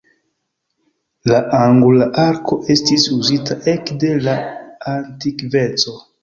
La 1.31 1.41
angula 1.57 2.07
arko 2.23 2.57
estis 2.77 3.05
uzita 3.19 3.59
ekde 3.75 4.11
la 4.25 4.35
antikveco. 4.95 5.97